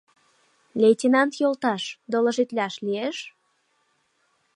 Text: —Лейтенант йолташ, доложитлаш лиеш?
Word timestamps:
—Лейтенант 0.81 1.33
йолташ, 1.41 1.83
доложитлаш 2.11 2.73
лиеш? 2.85 3.17